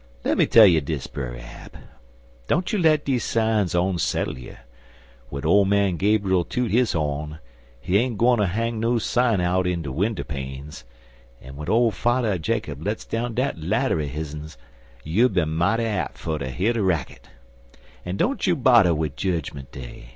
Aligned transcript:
Lemme 0.25 0.47
tell 0.47 0.65
you 0.65 0.81
dis, 0.81 1.05
Brer 1.05 1.37
Ab: 1.37 1.77
don't 2.47 2.73
you 2.73 2.79
let 2.79 3.05
deze 3.05 3.21
sines 3.23 3.75
onsettle 3.75 4.35
you. 4.39 4.55
W'en 5.29 5.45
old 5.45 5.69
man 5.69 5.95
Gabrile 5.95 6.43
toot 6.43 6.71
his 6.71 6.93
ho'n, 6.93 7.37
he 7.79 7.99
ain't 7.99 8.17
gwineter 8.17 8.47
hang 8.47 8.79
no 8.79 8.97
sine 8.97 9.39
out 9.39 9.67
in 9.67 9.83
de 9.83 9.91
winder 9.91 10.23
panes, 10.23 10.85
an 11.39 11.55
when 11.55 11.69
ole 11.69 11.91
Fadder 11.91 12.39
Jacob 12.39 12.83
lets 12.83 13.05
down 13.05 13.35
dat 13.35 13.59
lather 13.59 13.99
er 13.99 14.05
his'n 14.07 14.49
you'll 15.03 15.29
be 15.29 15.45
mighty 15.45 15.85
ap' 15.85 16.17
fer 16.17 16.39
ter 16.39 16.49
hear 16.49 16.73
de 16.73 16.81
racket. 16.81 17.29
An' 18.03 18.17
don't 18.17 18.47
you 18.47 18.55
bodder 18.55 18.95
wid 18.95 19.15
jedgment 19.15 19.71
day. 19.71 20.09